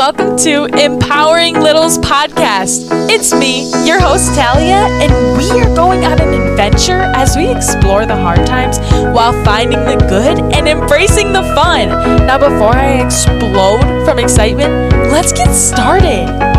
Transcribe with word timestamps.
welcome 0.00 0.34
to 0.34 0.64
Empowering 0.82 1.60
Littles 1.60 1.98
Podcast. 1.98 2.88
It's 3.10 3.34
me, 3.34 3.70
your 3.86 4.00
host 4.00 4.34
Talia, 4.34 4.86
and 4.98 5.36
we 5.36 5.50
are 5.60 5.74
going 5.76 6.06
on 6.06 6.18
an 6.18 6.32
adventure 6.32 7.02
as 7.14 7.36
we 7.36 7.46
explore 7.50 8.06
the 8.06 8.16
hard 8.16 8.46
times 8.46 8.78
while 9.14 9.34
finding 9.44 9.78
the 9.80 9.96
good 10.08 10.38
and 10.54 10.66
embracing 10.66 11.34
the 11.34 11.42
fun. 11.54 11.90
Now, 12.26 12.38
before 12.38 12.74
I 12.74 13.04
explode 13.04 14.06
from 14.06 14.18
excitement, 14.18 14.90
let's 15.12 15.34
get 15.34 15.52
started. 15.52 16.49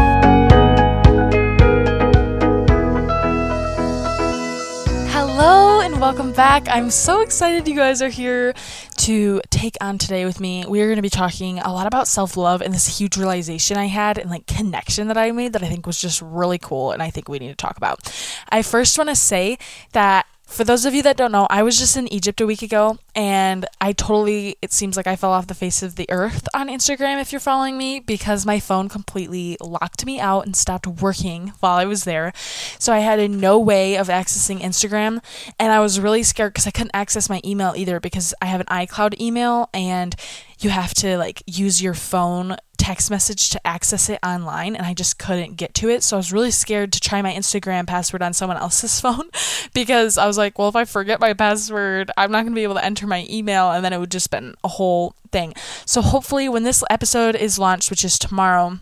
Welcome 6.12 6.34
back. 6.34 6.68
I'm 6.68 6.92
so 6.92 7.22
excited 7.22 7.70
you 7.70 7.74
guys 7.74 8.02
are 8.02 8.10
here 8.10 8.54
to 8.98 9.40
take 9.50 9.78
on 9.80 9.98
today 9.98 10.26
with 10.26 10.42
me. 10.42 10.66
We 10.68 10.82
are 10.82 10.88
going 10.88 10.98
to 10.98 11.02
be 11.02 11.10
talking 11.10 11.60
a 11.60 11.72
lot 11.72 11.88
about 11.88 12.06
self 12.06 12.36
love 12.36 12.62
and 12.62 12.74
this 12.74 13.00
huge 13.00 13.16
realization 13.16 13.78
I 13.78 13.86
had 13.86 14.18
and 14.18 14.30
like 14.30 14.46
connection 14.46 15.08
that 15.08 15.18
I 15.18 15.32
made 15.32 15.54
that 15.54 15.64
I 15.64 15.70
think 15.70 15.88
was 15.88 16.02
just 16.02 16.22
really 16.22 16.58
cool 16.58 16.92
and 16.92 17.02
I 17.02 17.12
think 17.12 17.30
we 17.30 17.40
need 17.40 17.48
to 17.48 17.56
talk 17.56 17.78
about. 17.78 18.14
I 18.50 18.62
first 18.62 18.98
want 18.98 19.10
to 19.10 19.16
say 19.16 19.58
that 19.94 20.26
for 20.52 20.66
those 20.66 20.86
of 20.86 20.94
you 20.94 21.02
that 21.04 21.16
don't 21.16 21.32
know, 21.32 21.48
I 21.50 21.64
was 21.64 21.80
just 21.80 21.96
in 21.96 22.12
Egypt 22.12 22.42
a 22.42 22.46
week 22.46 22.62
ago 22.62 22.98
and 23.16 23.66
I 23.80 23.94
totally, 23.94 24.58
it 24.62 24.74
seems 24.74 24.98
like 24.98 25.08
I 25.08 25.16
fell 25.16 25.32
off 25.32 25.48
the 25.48 25.54
face 25.54 25.82
of 25.82 25.96
the 25.96 26.06
earth 26.10 26.48
on 26.54 26.68
Instagram 26.68 27.22
if 27.22 27.32
you're 27.32 27.40
following 27.40 27.78
me 27.78 28.02
because 28.02 28.46
my 28.46 28.60
phone 28.60 28.90
completely 28.90 29.56
locked 29.62 30.06
me 30.06 30.20
out 30.20 30.46
and 30.46 30.54
stopped 30.54 30.86
working 30.86 31.54
while 31.62 31.78
I 31.78 31.86
was 31.86 32.04
there. 32.04 32.34
So 32.80 32.92
I 32.92 33.00
had 33.00 33.32
no 33.32 33.58
way 33.58 33.96
of 33.96 34.10
accessing 34.10 34.60
Instagram 34.60 35.24
and 35.58 35.72
I 35.72 35.80
was 35.80 36.02
really 36.02 36.22
scared 36.22 36.54
because 36.54 36.68
I 36.68 36.72
couldn't 36.72 36.92
access 36.94 37.30
my 37.30 37.40
email 37.46 37.74
either 37.76 38.02
because 38.02 38.34
I 38.42 38.46
have 38.48 38.60
an 38.60 38.68
iCloud 38.68 39.20
email 39.22 39.70
and 39.74 40.16
you 40.60 40.70
have 40.70 40.94
to 40.96 41.18
like 41.18 41.44
use 41.48 41.82
your 41.82 41.94
phone 41.94 42.58
text 42.82 43.12
message 43.12 43.52
to 43.52 43.68
access 43.68 44.10
it 44.10 44.18
online 44.26 44.76
and 44.76 44.88
I 44.88 44.96
just 44.96 45.20
couldn't 45.20 45.56
get 45.56 45.76
to 45.76 45.90
it. 45.90 46.02
So 46.02 46.16
I 46.16 46.20
was 46.20 46.34
really 46.34 46.50
scared 46.50 46.92
to 46.94 47.00
try 47.00 47.22
my 47.22 47.32
Instagram 47.32 47.86
password 47.86 48.24
on 48.24 48.34
someone 48.34 48.58
else's 48.58 49.00
phone 49.02 49.30
because 49.76 50.18
I 50.18 50.26
was 50.26 50.36
like, 50.36 50.58
well, 50.58 50.68
if 50.68 50.76
I 50.76 50.86
forget 50.86 51.20
my 51.20 51.34
password, 51.34 52.10
I'm 52.18 52.32
not 52.32 52.42
going 52.42 52.54
to 52.54 52.56
be 52.56 52.64
able 52.64 52.76
to 52.76 52.84
enter 52.84 53.06
my 53.06 53.28
email 53.30 53.70
and 53.70 53.86
then 53.86 53.94
it 53.94 54.00
would 54.00 54.10
just 54.10 54.32
been 54.32 54.56
a 54.64 54.68
whole 54.68 55.14
thing. 55.32 55.54
So 55.86 56.02
hopefully 56.02 56.50
when 56.50 56.64
this 56.64 56.84
episode 56.90 57.36
is 57.36 57.60
launched, 57.60 57.92
which 57.92 58.04
is 58.04 58.18
tomorrow, 58.18 58.80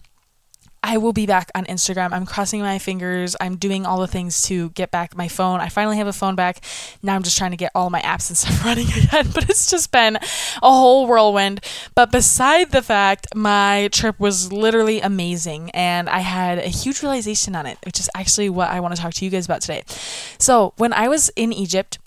I 0.83 0.97
will 0.97 1.13
be 1.13 1.25
back 1.25 1.52
on 1.55 1.66
Instagram. 1.66 2.13
I'm 2.13 2.25
crossing 2.25 2.61
my 2.61 2.80
fingers. 2.80 3.35
I'm 3.39 3.58
doing 3.58 3.85
all 3.85 3.99
the 3.99 4.08
things 4.08 4.41
to 4.44 4.69
get 4.72 4.91
back 4.91 5.16
my 5.16 5.27
phone. 5.27 5.59
I 5.59 5.69
finally 5.69 5.97
have 5.97 6.08
a 6.08 6.13
phone 6.13 6.35
back. 6.35 6.63
Now 7.03 7.16
I'm 7.16 7.23
just 7.23 7.38
trying 7.38 7.52
to 7.52 7.58
get 7.58 7.72
all 7.75 7.89
my 7.89 8.02
apps 8.02 8.30
and 8.30 8.38
stuff 8.38 8.63
running 8.63 8.88
again. 8.88 9.30
But 9.33 9.50
it's 9.50 9.69
just 9.69 9.91
been 9.91 10.16
a 10.16 10.72
whole 10.72 11.07
whirlwind. 11.07 11.63
But 11.95 12.11
beside 12.11 12.72
the 12.72 12.81
fact, 12.81 13.27
my 13.35 13.89
trip 13.91 14.19
was 14.19 14.52
literally 14.52 15.02
amazing 15.02 15.72
and 15.72 16.09
I 16.09 16.19
had 16.19 16.59
a 16.59 16.69
huge 16.69 17.02
realization 17.03 17.55
on 17.55 17.66
it, 17.66 17.77
which 17.85 18.00
is 18.00 18.09
actually 18.16 18.50
what 18.50 18.69
I 18.69 18.80
want 18.80 18.95
to 18.95 19.02
talk 19.02 19.13
to 19.16 19.25
you 19.25 19.31
guys 19.31 19.45
about 19.45 19.61
today. 19.61 19.83
So, 20.38 20.73
when 20.77 20.94
I 20.94 21.07
was 21.07 21.30
in 21.35 21.52
Egypt, 21.52 22.00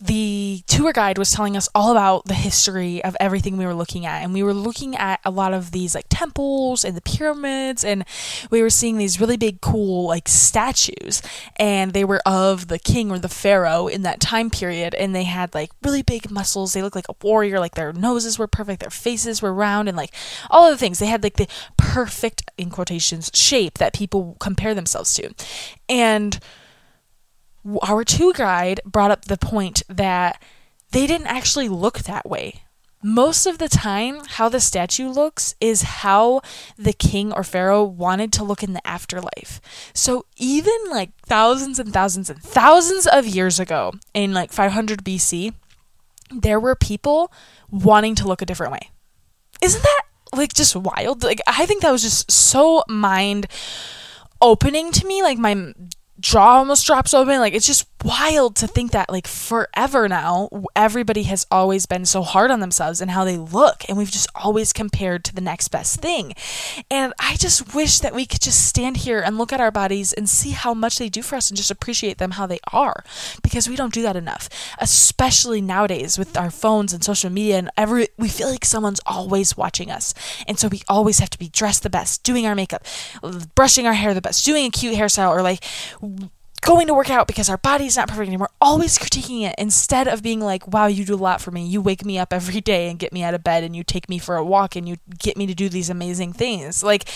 the 0.00 0.62
tour 0.66 0.92
guide 0.92 1.18
was 1.18 1.30
telling 1.30 1.56
us 1.56 1.68
all 1.74 1.90
about 1.90 2.24
the 2.24 2.34
history 2.34 3.04
of 3.04 3.16
everything 3.20 3.58
we 3.58 3.66
were 3.66 3.74
looking 3.74 4.06
at. 4.06 4.22
And 4.22 4.32
we 4.32 4.42
were 4.42 4.54
looking 4.54 4.96
at 4.96 5.20
a 5.24 5.30
lot 5.30 5.52
of 5.52 5.72
these 5.72 5.94
like 5.94 6.06
temples 6.08 6.84
and 6.84 6.96
the 6.96 7.02
pyramids 7.02 7.84
and 7.84 8.04
we 8.50 8.62
were 8.62 8.70
seeing 8.70 8.96
these 8.96 9.20
really 9.20 9.36
big 9.36 9.60
cool 9.60 10.06
like 10.06 10.26
statues. 10.26 11.20
And 11.56 11.92
they 11.92 12.04
were 12.04 12.22
of 12.24 12.68
the 12.68 12.78
king 12.78 13.10
or 13.10 13.18
the 13.18 13.28
pharaoh 13.28 13.88
in 13.88 14.00
that 14.02 14.20
time 14.20 14.48
period 14.48 14.94
and 14.94 15.14
they 15.14 15.24
had 15.24 15.54
like 15.54 15.70
really 15.82 16.02
big 16.02 16.30
muscles. 16.30 16.72
They 16.72 16.82
looked 16.82 16.96
like 16.96 17.08
a 17.10 17.14
warrior 17.22 17.60
like 17.60 17.74
their 17.74 17.92
noses 17.92 18.38
were 18.38 18.46
perfect 18.46 18.80
their 18.80 18.90
faces 18.90 19.42
were 19.42 19.52
round 19.52 19.86
and 19.86 19.96
like 19.96 20.14
all 20.48 20.64
of 20.64 20.72
the 20.72 20.78
things. 20.78 20.98
They 20.98 21.06
had 21.06 21.22
like 21.22 21.36
the 21.36 21.48
perfect 21.76 22.50
in 22.56 22.70
quotations 22.70 23.30
shape 23.34 23.76
that 23.78 23.92
people 23.92 24.36
compare 24.40 24.74
themselves 24.74 25.12
to. 25.14 25.34
And 25.90 26.40
our 27.82 28.04
tour 28.04 28.32
guide 28.32 28.80
brought 28.84 29.10
up 29.10 29.24
the 29.24 29.36
point 29.36 29.82
that 29.88 30.42
they 30.92 31.06
didn't 31.06 31.26
actually 31.26 31.68
look 31.68 32.00
that 32.00 32.28
way. 32.28 32.62
Most 33.02 33.46
of 33.46 33.56
the 33.56 33.68
time, 33.68 34.20
how 34.26 34.50
the 34.50 34.60
statue 34.60 35.08
looks 35.08 35.54
is 35.58 35.82
how 35.82 36.42
the 36.76 36.92
king 36.92 37.32
or 37.32 37.42
pharaoh 37.42 37.82
wanted 37.82 38.30
to 38.34 38.44
look 38.44 38.62
in 38.62 38.74
the 38.74 38.86
afterlife. 38.86 39.58
So, 39.94 40.26
even 40.36 40.74
like 40.90 41.10
thousands 41.24 41.78
and 41.78 41.94
thousands 41.94 42.28
and 42.28 42.42
thousands 42.42 43.06
of 43.06 43.26
years 43.26 43.58
ago, 43.58 43.94
in 44.12 44.34
like 44.34 44.52
500 44.52 45.02
BC, 45.02 45.54
there 46.30 46.60
were 46.60 46.74
people 46.74 47.32
wanting 47.70 48.14
to 48.16 48.28
look 48.28 48.42
a 48.42 48.46
different 48.46 48.72
way. 48.72 48.90
Isn't 49.62 49.82
that 49.82 50.02
like 50.34 50.52
just 50.52 50.76
wild? 50.76 51.22
Like, 51.22 51.40
I 51.46 51.64
think 51.64 51.80
that 51.80 51.92
was 51.92 52.02
just 52.02 52.30
so 52.30 52.84
mind 52.86 53.46
opening 54.42 54.92
to 54.92 55.06
me. 55.06 55.22
Like, 55.22 55.38
my 55.38 55.72
jaw 56.20 56.58
almost 56.58 56.86
drops 56.86 57.14
open. 57.14 57.40
Like 57.40 57.54
it's 57.54 57.66
just 57.66 57.86
wild 58.04 58.56
to 58.56 58.66
think 58.66 58.92
that 58.92 59.10
like 59.10 59.26
forever 59.26 60.08
now 60.08 60.48
everybody 60.74 61.24
has 61.24 61.46
always 61.50 61.86
been 61.86 62.04
so 62.04 62.22
hard 62.22 62.50
on 62.50 62.60
themselves 62.60 63.00
and 63.00 63.10
how 63.10 63.24
they 63.24 63.36
look 63.36 63.84
and 63.88 63.98
we've 63.98 64.10
just 64.10 64.28
always 64.34 64.72
compared 64.72 65.24
to 65.24 65.34
the 65.34 65.40
next 65.40 65.68
best 65.68 66.00
thing. 66.00 66.34
And 66.90 67.12
I 67.18 67.36
just 67.36 67.74
wish 67.74 67.98
that 68.00 68.14
we 68.14 68.26
could 68.26 68.40
just 68.40 68.66
stand 68.66 68.98
here 68.98 69.20
and 69.20 69.38
look 69.38 69.52
at 69.52 69.60
our 69.60 69.70
bodies 69.70 70.12
and 70.12 70.28
see 70.28 70.50
how 70.50 70.74
much 70.74 70.98
they 70.98 71.08
do 71.08 71.22
for 71.22 71.36
us 71.36 71.50
and 71.50 71.56
just 71.56 71.70
appreciate 71.70 72.18
them 72.18 72.32
how 72.32 72.46
they 72.46 72.60
are 72.72 73.04
because 73.42 73.68
we 73.68 73.76
don't 73.76 73.94
do 73.94 74.02
that 74.02 74.16
enough. 74.16 74.48
Especially 74.78 75.60
nowadays 75.60 76.18
with 76.18 76.36
our 76.36 76.50
phones 76.50 76.92
and 76.92 77.04
social 77.04 77.30
media 77.30 77.58
and 77.58 77.70
every 77.76 78.08
we 78.16 78.28
feel 78.28 78.48
like 78.48 78.64
someone's 78.64 79.00
always 79.06 79.56
watching 79.56 79.90
us. 79.90 80.14
And 80.46 80.58
so 80.58 80.68
we 80.68 80.82
always 80.88 81.18
have 81.18 81.30
to 81.30 81.38
be 81.38 81.48
dressed 81.48 81.82
the 81.82 81.90
best, 81.90 82.22
doing 82.22 82.46
our 82.46 82.54
makeup, 82.54 82.84
brushing 83.54 83.86
our 83.86 83.94
hair 83.94 84.14
the 84.14 84.20
best, 84.20 84.44
doing 84.44 84.66
a 84.66 84.70
cute 84.70 84.94
hairstyle 84.94 85.30
or 85.30 85.42
like 85.42 85.64
going 86.60 86.86
to 86.86 86.94
work 86.94 87.10
out 87.10 87.26
because 87.26 87.48
our 87.48 87.56
body's 87.56 87.96
not 87.96 88.08
perfect 88.08 88.28
anymore, 88.28 88.50
always 88.60 88.98
critiquing 88.98 89.48
it 89.48 89.54
instead 89.58 90.08
of 90.08 90.22
being 90.22 90.40
like, 90.40 90.66
wow, 90.68 90.86
you 90.86 91.04
do 91.04 91.14
a 91.14 91.16
lot 91.16 91.40
for 91.40 91.50
me. 91.50 91.66
You 91.66 91.80
wake 91.80 92.04
me 92.04 92.18
up 92.18 92.32
every 92.32 92.60
day 92.60 92.88
and 92.88 92.98
get 92.98 93.12
me 93.12 93.22
out 93.22 93.34
of 93.34 93.44
bed 93.44 93.64
and 93.64 93.74
you 93.74 93.84
take 93.84 94.08
me 94.08 94.18
for 94.18 94.36
a 94.36 94.44
walk 94.44 94.76
and 94.76 94.88
you 94.88 94.96
get 95.18 95.36
me 95.36 95.46
to 95.46 95.54
do 95.54 95.68
these 95.68 95.90
amazing 95.90 96.32
things. 96.32 96.82
Like, 96.82 97.08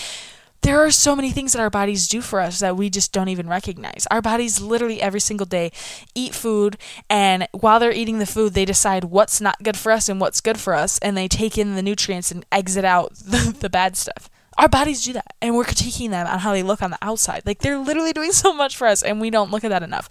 there 0.61 0.83
are 0.83 0.89
so 0.89 1.15
many 1.15 1.29
things 1.29 1.53
that 1.53 1.59
our 1.59 1.69
bodies 1.69 2.07
do 2.07 2.21
for 2.21 2.39
us 2.39 2.59
that 2.59 2.75
we 2.75 2.89
just 2.89 3.11
don't 3.11 3.29
even 3.29 3.47
recognize. 3.47 4.07
Our 4.09 4.21
bodies 4.21 4.59
literally 4.59 4.99
every 4.99 5.19
single 5.19 5.45
day 5.45 5.71
eat 6.15 6.33
food, 6.33 6.77
and 7.07 7.47
while 7.51 7.79
they're 7.79 7.91
eating 7.91 8.17
the 8.17 8.25
food, 8.25 8.55
they 8.55 8.65
decide 8.65 9.03
what's 9.03 9.39
not 9.39 9.61
good 9.61 9.77
for 9.77 9.91
us 9.91 10.09
and 10.09 10.19
what's 10.19 10.41
good 10.41 10.59
for 10.59 10.73
us, 10.73 10.97
and 10.99 11.15
they 11.15 11.27
take 11.27 11.55
in 11.55 11.75
the 11.75 11.83
nutrients 11.83 12.31
and 12.31 12.47
exit 12.51 12.83
out 12.83 13.13
the, 13.25 13.55
the 13.59 13.69
bad 13.69 13.95
stuff 13.95 14.27
our 14.57 14.69
bodies 14.69 15.03
do 15.03 15.13
that 15.13 15.35
and 15.41 15.55
we're 15.55 15.63
critiquing 15.63 16.11
them 16.11 16.27
on 16.27 16.39
how 16.39 16.53
they 16.53 16.63
look 16.63 16.81
on 16.81 16.91
the 16.91 16.97
outside. 17.01 17.43
Like 17.45 17.59
they're 17.59 17.77
literally 17.77 18.13
doing 18.13 18.31
so 18.31 18.53
much 18.53 18.77
for 18.77 18.87
us 18.87 19.03
and 19.03 19.19
we 19.19 19.29
don't 19.29 19.51
look 19.51 19.63
at 19.63 19.69
that 19.69 19.83
enough. 19.83 20.09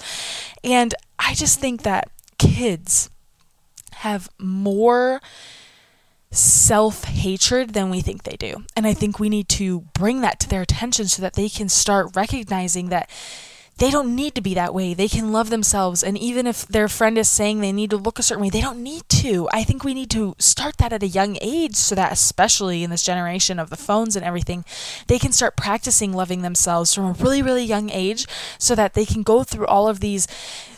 And 0.62 0.94
i 1.18 1.34
just 1.34 1.60
think 1.60 1.82
that 1.82 2.10
kids 2.38 3.10
have 3.96 4.28
more 4.38 5.20
self 6.30 7.04
hatred 7.04 7.70
than 7.74 7.90
we 7.90 8.00
think 8.00 8.24
they 8.24 8.36
do. 8.36 8.64
And 8.76 8.86
i 8.86 8.92
think 8.94 9.18
we 9.18 9.28
need 9.28 9.48
to 9.50 9.80
bring 9.94 10.20
that 10.20 10.40
to 10.40 10.48
their 10.48 10.62
attention 10.62 11.08
so 11.08 11.22
that 11.22 11.34
they 11.34 11.48
can 11.48 11.68
start 11.68 12.14
recognizing 12.14 12.88
that 12.90 13.08
they 13.78 13.90
don't 13.90 14.14
need 14.14 14.34
to 14.34 14.40
be 14.40 14.54
that 14.54 14.72
way. 14.72 14.94
They 14.94 15.08
can 15.08 15.32
love 15.32 15.50
themselves. 15.50 16.02
And 16.02 16.16
even 16.16 16.46
if 16.46 16.66
their 16.66 16.88
friend 16.88 17.18
is 17.18 17.28
saying 17.28 17.60
they 17.60 17.72
need 17.72 17.90
to 17.90 17.96
look 17.96 18.18
a 18.18 18.22
certain 18.22 18.42
way, 18.42 18.50
they 18.50 18.60
don't 18.60 18.82
need 18.82 19.08
to. 19.08 19.48
I 19.52 19.64
think 19.64 19.82
we 19.82 19.94
need 19.94 20.10
to 20.10 20.36
start 20.38 20.76
that 20.78 20.92
at 20.92 21.02
a 21.02 21.08
young 21.08 21.38
age 21.40 21.74
so 21.74 21.94
that, 21.94 22.12
especially 22.12 22.84
in 22.84 22.90
this 22.90 23.02
generation 23.02 23.58
of 23.58 23.70
the 23.70 23.76
phones 23.76 24.14
and 24.14 24.24
everything, 24.24 24.64
they 25.08 25.18
can 25.18 25.32
start 25.32 25.56
practicing 25.56 26.12
loving 26.12 26.42
themselves 26.42 26.94
from 26.94 27.04
a 27.04 27.12
really, 27.12 27.42
really 27.42 27.64
young 27.64 27.90
age 27.90 28.26
so 28.58 28.74
that 28.74 28.94
they 28.94 29.04
can 29.04 29.22
go 29.22 29.42
through 29.42 29.66
all 29.66 29.88
of 29.88 30.00
these 30.00 30.28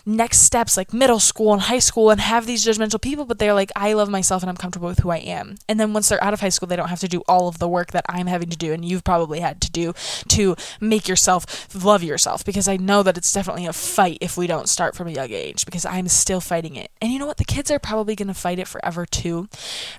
next 0.06 0.38
steps 0.38 0.76
like 0.76 0.92
middle 0.92 1.18
school 1.18 1.52
and 1.52 1.62
high 1.62 1.80
school 1.80 2.10
and 2.10 2.20
have 2.20 2.46
these 2.46 2.64
judgmental 2.64 3.00
people, 3.00 3.24
but 3.24 3.38
they're 3.38 3.52
like, 3.52 3.72
I 3.74 3.92
love 3.92 4.08
myself 4.08 4.42
and 4.42 4.48
I'm 4.48 4.56
comfortable 4.56 4.88
with 4.88 5.00
who 5.00 5.10
I 5.10 5.18
am. 5.18 5.56
And 5.68 5.80
then 5.80 5.92
once 5.92 6.08
they're 6.08 6.22
out 6.22 6.32
of 6.32 6.40
high 6.40 6.48
school, 6.48 6.68
they 6.68 6.76
don't 6.76 6.88
have 6.88 7.00
to 7.00 7.08
do 7.08 7.22
all 7.28 7.48
of 7.48 7.58
the 7.58 7.68
work 7.68 7.90
that 7.90 8.06
I'm 8.08 8.28
having 8.28 8.48
to 8.50 8.56
do 8.56 8.72
and 8.72 8.84
you've 8.84 9.04
probably 9.04 9.40
had 9.40 9.60
to 9.62 9.70
do 9.70 9.94
to 10.28 10.54
make 10.80 11.08
yourself 11.08 11.74
love 11.74 12.04
yourself 12.04 12.44
because 12.44 12.68
I 12.68 12.76
know 12.76 13.02
that 13.02 13.18
it's 13.18 13.32
definitely 13.32 13.66
a 13.66 13.72
fight 13.72 14.18
if 14.20 14.36
we 14.36 14.46
don't 14.46 14.68
start 14.68 14.94
from 14.94 15.08
a 15.08 15.12
young 15.12 15.32
age 15.32 15.66
because 15.66 15.84
I'm 15.84 16.08
still 16.08 16.40
fighting 16.40 16.76
it. 16.76 16.90
And 17.02 17.12
you 17.12 17.18
know 17.18 17.26
what? 17.26 17.38
The 17.38 17.44
kids 17.44 17.70
are 17.70 17.78
probably 17.78 18.14
going 18.14 18.28
to 18.28 18.34
fight 18.34 18.60
it 18.60 18.68
forever 18.68 19.04
too. 19.04 19.48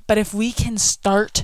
But 0.08 0.18
if 0.18 0.34
we 0.34 0.52
can 0.54 0.78
start 0.78 1.44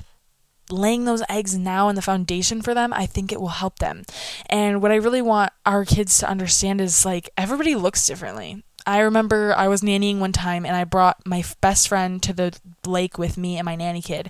laying 0.74 1.06
those 1.06 1.24
eggs 1.30 1.58
now 1.58 1.90
in 1.90 1.96
the 1.96 2.02
foundation 2.02 2.62
for 2.62 2.74
them, 2.74 2.92
I 2.94 3.06
think 3.06 3.32
it 3.32 3.40
will 3.40 3.50
help 3.50 3.80
them. 3.80 4.04
And 4.50 4.82
what 4.82 4.92
I 4.92 4.96
really 4.96 5.22
want 5.22 5.54
our 5.66 5.86
kids 5.86 6.18
to 6.20 6.30
understand 6.30 6.82
is 6.82 7.06
like 7.06 7.30
everybody 7.38 7.76
looks 7.76 8.06
differently. 8.06 8.64
I 8.86 9.00
remember 9.00 9.54
I 9.56 9.70
was 9.70 9.82
nannying 9.82 10.20
one 10.20 10.34
time 10.34 10.66
and 10.66 10.76
I 10.76 10.84
brought 10.84 11.26
my 11.26 11.44
best 11.62 11.88
friend 11.88 12.22
to 12.24 12.34
the 12.34 12.58
lake 12.86 13.18
with 13.18 13.38
me 13.38 13.58
and 13.58 13.66
my 13.66 13.76
nanny 13.76 14.02
kid. 14.02 14.30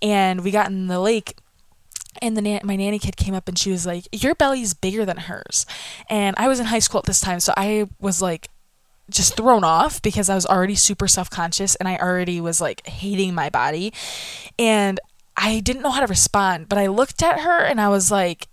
And 0.00 0.42
we 0.42 0.50
got 0.50 0.68
in 0.68 0.88
the 0.88 1.00
lake 1.00 1.36
and 2.20 2.36
the 2.36 2.60
my 2.64 2.76
nanny 2.76 2.98
kid 2.98 3.16
came 3.16 3.34
up 3.34 3.48
and 3.48 3.58
she 3.58 3.70
was 3.70 3.86
like, 3.86 4.06
"Your 4.12 4.34
belly's 4.34 4.74
bigger 4.74 5.04
than 5.04 5.16
hers." 5.16 5.64
And 6.10 6.36
I 6.38 6.48
was 6.48 6.60
in 6.60 6.66
high 6.66 6.78
school 6.80 6.98
at 6.98 7.06
this 7.06 7.20
time, 7.20 7.40
so 7.40 7.54
I 7.56 7.88
was 8.00 8.20
like 8.20 8.48
just 9.10 9.36
thrown 9.36 9.64
off 9.64 10.00
because 10.02 10.28
I 10.28 10.34
was 10.34 10.46
already 10.46 10.74
super 10.74 11.08
self-conscious 11.08 11.74
and 11.76 11.88
I 11.88 11.96
already 11.96 12.40
was 12.40 12.60
like 12.60 12.86
hating 12.86 13.34
my 13.34 13.50
body. 13.50 13.92
And 14.58 15.00
I 15.36 15.60
didn't 15.60 15.82
know 15.82 15.90
how 15.90 16.00
to 16.00 16.06
respond, 16.06 16.68
but 16.68 16.78
I 16.78 16.86
looked 16.86 17.22
at 17.22 17.40
her 17.40 17.64
and 17.64 17.80
I 17.80 17.88
was 17.88 18.10
like, 18.10 18.48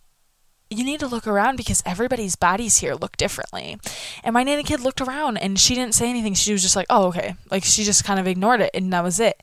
you 0.72 0.84
need 0.84 1.00
to 1.00 1.08
look 1.08 1.26
around 1.26 1.56
because 1.56 1.82
everybody's 1.84 2.36
bodies 2.36 2.78
here 2.78 2.94
look 2.94 3.18
differently. 3.18 3.80
And 4.24 4.34
my 4.34 4.44
nanny 4.44 4.62
kid 4.62 4.80
looked 4.80 5.02
around 5.02 5.38
and 5.38 5.60
she 5.60 5.74
didn't 5.74 5.96
say 5.96 6.08
anything. 6.08 6.36
She 6.36 6.52
was 6.52 6.62
just 6.62 6.76
like, 6.76 6.86
oh, 6.92 7.08
okay. 7.08 7.36
Like 7.50 7.64
she 7.64 7.84
just 7.84 8.04
kind 8.04 8.20
of 8.20 8.28
ignored 8.28 8.62
it 8.62 8.70
and 8.76 8.94
that 8.94 9.04
was 9.04 9.20
it. 9.20 9.42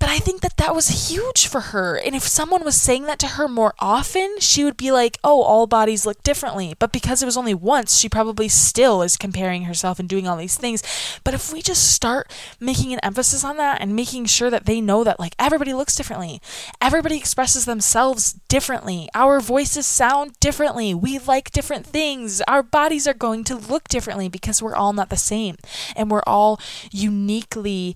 But 0.00 0.08
I 0.08 0.18
think 0.18 0.40
that 0.40 0.56
that 0.56 0.74
was 0.74 1.08
huge 1.08 1.46
for 1.46 1.60
her. 1.60 1.96
And 1.96 2.16
if 2.16 2.24
someone 2.24 2.64
was 2.64 2.74
saying 2.74 3.04
that 3.04 3.20
to 3.20 3.28
her 3.28 3.46
more 3.46 3.74
often, 3.78 4.40
she 4.40 4.64
would 4.64 4.76
be 4.76 4.90
like, 4.90 5.18
oh, 5.22 5.42
all 5.42 5.68
bodies 5.68 6.04
look 6.04 6.22
differently. 6.24 6.74
But 6.80 6.92
because 6.92 7.22
it 7.22 7.26
was 7.26 7.36
only 7.36 7.54
once, 7.54 7.96
she 7.96 8.08
probably 8.08 8.48
still 8.48 9.02
is 9.02 9.16
comparing 9.16 9.64
herself 9.64 10.00
and 10.00 10.08
doing 10.08 10.26
all 10.26 10.36
these 10.36 10.56
things. 10.56 10.82
But 11.22 11.34
if 11.34 11.52
we 11.52 11.62
just 11.62 11.94
start 11.94 12.28
making 12.58 12.92
an 12.92 13.00
emphasis 13.04 13.44
on 13.44 13.56
that 13.58 13.80
and 13.80 13.94
making 13.94 14.24
sure 14.24 14.50
that 14.50 14.66
they 14.66 14.80
know 14.80 15.04
that 15.04 15.20
like 15.20 15.36
everybody 15.38 15.72
looks 15.72 15.94
differently, 15.94 16.42
everybody 16.80 17.16
expresses 17.16 17.66
themselves 17.66 18.32
differently, 18.48 19.08
our 19.14 19.38
voices 19.38 19.86
sound 19.86 20.32
different 20.40 20.55
differently. 20.56 20.94
We 20.94 21.18
like 21.18 21.50
different 21.50 21.84
things. 21.84 22.40
Our 22.48 22.62
bodies 22.62 23.06
are 23.06 23.12
going 23.12 23.44
to 23.44 23.56
look 23.56 23.88
differently 23.88 24.30
because 24.30 24.62
we're 24.62 24.74
all 24.74 24.94
not 24.94 25.10
the 25.10 25.16
same 25.18 25.56
and 25.94 26.10
we're 26.10 26.22
all 26.26 26.58
uniquely 26.90 27.94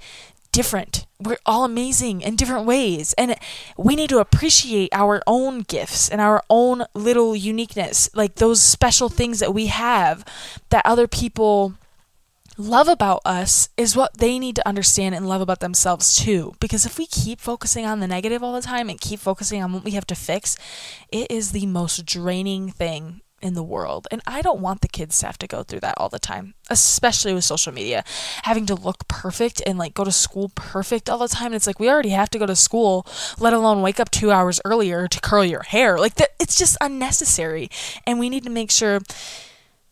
different. 0.53 1.07
We're 1.19 1.39
all 1.47 1.65
amazing 1.65 2.21
in 2.21 2.37
different 2.37 2.67
ways. 2.67 3.15
And 3.17 3.37
we 3.79 3.97
need 3.97 4.11
to 4.11 4.19
appreciate 4.19 4.91
our 4.93 5.23
own 5.27 5.61
gifts 5.61 6.11
and 6.11 6.21
our 6.21 6.45
own 6.51 6.85
little 6.93 7.35
uniqueness, 7.35 8.11
like 8.15 8.35
those 8.35 8.61
special 8.61 9.09
things 9.09 9.39
that 9.39 9.55
we 9.55 9.69
have 9.69 10.23
that 10.69 10.85
other 10.85 11.09
people 11.09 11.77
love 12.61 12.89
about 12.89 13.23
us 13.25 13.69
is 13.77 13.97
what 13.97 14.19
they 14.19 14.39
need 14.39 14.57
to 14.57 14.69
understand 14.69 15.15
and 15.15 15.29
love 15.29 15.41
about 15.41 15.61
themselves 15.61 16.15
too. 16.15 16.55
Because 16.61 16.85
if 16.85 16.99
we 16.99 17.07
keep 17.07 17.41
focusing 17.41 17.87
on 17.87 18.01
the 18.01 18.07
negative 18.07 18.43
all 18.43 18.53
the 18.53 18.61
time 18.61 18.89
and 18.89 19.01
keep 19.01 19.21
focusing 19.21 19.63
on 19.63 19.73
what 19.73 19.85
we 19.85 19.93
have 19.93 20.07
to 20.07 20.15
fix, 20.15 20.57
it 21.11 21.31
is 21.31 21.53
the 21.53 21.67
most 21.67 22.05
draining 22.05 22.71
thing 22.71 23.23
in 23.41 23.55
the 23.55 23.63
world. 23.63 24.07
And 24.11 24.21
I 24.27 24.43
don't 24.43 24.61
want 24.61 24.83
the 24.83 24.89
kids 24.89 25.19
to 25.21 25.27
have 25.27 25.39
to 25.39 25.47
go 25.47 25.63
through 25.63 25.81
that 25.81 25.95
all 25.97 26.11
the 26.11 26.19
time, 26.19 26.55
especially 26.69 27.33
with 27.33 27.45
social 27.45 27.73
media, 27.73 28.05
having 28.43 28.67
to 28.67 28.75
look 28.75 29.09
perfect 29.09 29.63
and 29.67 29.79
like 29.79 29.95
go 29.95 30.05
to 30.05 30.13
school 30.13 30.51
perfect 30.55 31.09
all 31.09 31.19
the 31.19 31.29
time. 31.29 31.55
It's 31.55 31.67
like 31.67 31.81
we 31.81 31.89
already 31.89 32.11
have 32.11 32.31
to 32.31 32.39
go 32.39 32.45
to 32.47 32.55
school, 32.55 33.07
let 33.39 33.55
alone 33.55 33.81
wake 33.81 33.99
up 33.99 34.11
two 34.11 34.31
hours 34.31 34.61
earlier 34.65 35.09
to 35.09 35.21
curl 35.21 35.45
your 35.45 35.63
hair. 35.63 35.99
Like 35.99 36.17
that, 36.17 36.31
it's 36.39 36.59
just 36.59 36.77
unnecessary. 36.81 37.71
And 38.07 38.19
we 38.19 38.29
need 38.29 38.45
to 38.45 38.51
make 38.51 38.71
sure 38.71 39.01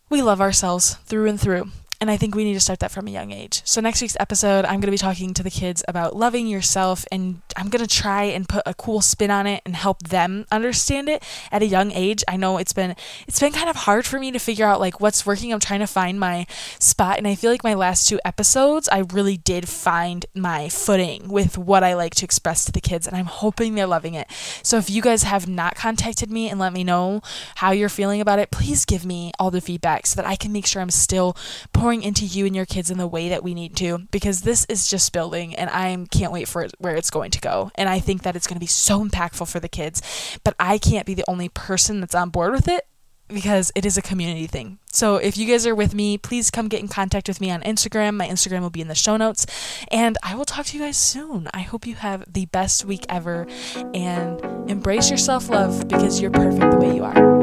we 0.09 0.21
love 0.21 0.41
ourselves 0.41 0.95
through 1.05 1.27
and 1.27 1.39
through. 1.39 1.71
And 2.01 2.09
I 2.09 2.15
think 2.15 2.33
we 2.33 2.45
need 2.45 2.53
to 2.53 2.61
start 2.61 2.79
that 2.79 2.91
from 2.91 3.07
a 3.07 3.11
young 3.11 3.31
age. 3.31 3.61
So, 3.65 3.81
next 3.81 4.01
week's 4.01 4.15
episode, 4.19 4.63
I'm 4.63 4.79
going 4.79 4.87
to 4.87 4.91
be 4.91 4.97
talking 4.97 5.33
to 5.33 5.43
the 5.43 5.49
kids 5.49 5.83
about 5.85 6.15
loving 6.15 6.47
yourself, 6.47 7.05
and 7.11 7.41
I'm 7.59 7.69
going 7.69 7.85
to 7.85 7.95
try 7.95 8.23
and 8.23 8.47
put 8.47 8.63
a 8.65 8.73
cool 8.73 9.01
spin 9.01 9.29
on 9.29 9.45
it 9.45 9.61
and 9.65 9.75
help 9.75 10.03
them 10.03 10.45
understand 10.49 11.09
it 11.09 11.21
at 11.51 11.61
a 11.61 11.65
young 11.65 11.91
age. 11.91 12.23
I 12.27 12.37
know 12.37 12.57
it's 12.57 12.71
been 12.71 12.95
it's 13.27 13.39
been 13.39 13.51
kind 13.51 13.69
of 13.69 13.75
hard 13.75 14.05
for 14.05 14.17
me 14.17 14.31
to 14.31 14.39
figure 14.39 14.65
out 14.65 14.79
like 14.79 15.01
what's 15.01 15.25
working. 15.25 15.51
I'm 15.51 15.59
trying 15.59 15.81
to 15.81 15.87
find 15.87 16.19
my 16.19 16.45
spot, 16.79 17.17
and 17.17 17.27
I 17.27 17.35
feel 17.35 17.51
like 17.51 17.63
my 17.63 17.73
last 17.73 18.07
two 18.07 18.19
episodes, 18.23 18.87
I 18.89 18.99
really 19.11 19.35
did 19.37 19.67
find 19.67 20.25
my 20.33 20.69
footing 20.69 21.27
with 21.27 21.57
what 21.57 21.83
I 21.83 21.95
like 21.95 22.15
to 22.15 22.25
express 22.25 22.63
to 22.65 22.71
the 22.71 22.81
kids, 22.81 23.07
and 23.07 23.17
I'm 23.17 23.25
hoping 23.25 23.75
they're 23.75 23.87
loving 23.87 24.13
it. 24.13 24.27
So, 24.63 24.77
if 24.77 24.89
you 24.89 25.01
guys 25.01 25.23
have 25.23 25.47
not 25.47 25.75
contacted 25.75 26.31
me 26.31 26.49
and 26.49 26.59
let 26.59 26.71
me 26.71 26.85
know 26.85 27.21
how 27.55 27.71
you're 27.71 27.89
feeling 27.89 28.21
about 28.21 28.39
it, 28.39 28.51
please 28.51 28.85
give 28.85 29.05
me 29.05 29.33
all 29.37 29.51
the 29.51 29.61
feedback 29.61 30.07
so 30.07 30.15
that 30.15 30.29
I 30.29 30.35
can 30.35 30.53
make 30.53 30.65
sure 30.65 30.81
I'm 30.81 30.89
still 30.89 31.35
pouring 31.73 32.03
into 32.03 32.25
you 32.25 32.45
and 32.45 32.55
your 32.55 32.65
kids 32.65 32.89
in 32.89 32.97
the 32.97 33.07
way 33.07 33.27
that 33.29 33.43
we 33.43 33.53
need 33.53 33.75
to 33.77 33.99
because 34.11 34.41
this 34.41 34.65
is 34.65 34.89
just 34.89 35.11
building 35.11 35.55
and 35.55 35.69
I 35.69 36.05
can't 36.11 36.31
wait 36.31 36.47
for 36.47 36.67
where 36.77 36.95
it's 36.95 37.09
going 37.09 37.31
to 37.31 37.41
go. 37.41 37.48
And 37.75 37.89
I 37.89 37.99
think 37.99 38.23
that 38.23 38.35
it's 38.35 38.47
going 38.47 38.55
to 38.55 38.59
be 38.59 38.67
so 38.67 39.03
impactful 39.03 39.49
for 39.49 39.59
the 39.59 39.69
kids, 39.69 40.01
but 40.43 40.55
I 40.59 40.77
can't 40.77 41.05
be 41.05 41.13
the 41.13 41.25
only 41.27 41.49
person 41.49 41.99
that's 41.99 42.15
on 42.15 42.29
board 42.29 42.51
with 42.51 42.67
it 42.67 42.85
because 43.29 43.71
it 43.75 43.85
is 43.85 43.97
a 43.97 44.01
community 44.01 44.47
thing. 44.47 44.79
So 44.91 45.17
if 45.17 45.37
you 45.37 45.47
guys 45.47 45.65
are 45.65 45.75
with 45.75 45.93
me, 45.93 46.17
please 46.17 46.49
come 46.49 46.67
get 46.67 46.81
in 46.81 46.87
contact 46.87 47.27
with 47.27 47.39
me 47.39 47.51
on 47.51 47.61
Instagram. 47.61 48.15
My 48.15 48.27
Instagram 48.27 48.61
will 48.61 48.69
be 48.69 48.81
in 48.81 48.87
the 48.87 48.95
show 48.95 49.17
notes. 49.17 49.45
And 49.91 50.17
I 50.23 50.35
will 50.35 50.45
talk 50.45 50.65
to 50.67 50.77
you 50.77 50.83
guys 50.83 50.97
soon. 50.97 51.47
I 51.53 51.61
hope 51.61 51.85
you 51.85 51.95
have 51.95 52.31
the 52.31 52.47
best 52.47 52.85
week 52.85 53.05
ever 53.07 53.47
and 53.93 54.41
embrace 54.69 55.09
your 55.09 55.17
self 55.17 55.49
love 55.49 55.87
because 55.87 56.19
you're 56.19 56.31
perfect 56.31 56.71
the 56.71 56.77
way 56.77 56.95
you 56.95 57.03
are. 57.03 57.39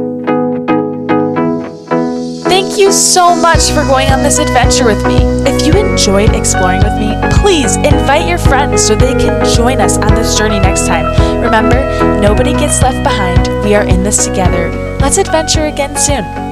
Thank 2.48 2.78
you 2.78 2.90
so 2.90 3.34
much 3.34 3.70
for 3.70 3.84
going 3.84 4.08
on 4.08 4.22
this 4.22 4.38
adventure 4.38 4.86
with 4.86 5.04
me. 5.06 5.18
If 5.48 5.66
you 5.66 5.72
enjoyed 5.78 6.34
exploring 6.34 6.82
with 6.82 6.94
me, 6.98 7.05
invite 8.16 8.28
your 8.30 8.38
friends 8.38 8.82
so 8.82 8.94
they 8.94 9.12
can 9.12 9.54
join 9.54 9.80
us 9.80 9.98
on 9.98 10.14
this 10.14 10.38
journey 10.38 10.58
next 10.58 10.86
time. 10.86 11.04
Remember, 11.42 11.76
nobody 12.20 12.52
gets 12.52 12.80
left 12.80 13.02
behind. 13.02 13.46
We 13.62 13.74
are 13.74 13.84
in 13.84 14.02
this 14.02 14.26
together. 14.26 14.70
Let's 15.00 15.18
adventure 15.18 15.66
again 15.66 15.96
soon. 15.96 16.45